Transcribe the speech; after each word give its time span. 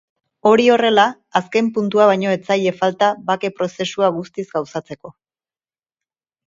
Hori 0.51 0.63
horrela, 0.75 1.03
azken 1.39 1.67
puntua 1.75 2.07
baino 2.13 2.33
ez 2.39 2.39
zaie 2.49 2.73
falta 2.81 3.13
bake-prozesua 3.31 4.13
guztiz 4.19 4.51
gauzatzeko. 4.57 5.17